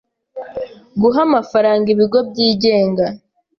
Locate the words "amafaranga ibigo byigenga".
1.27-3.05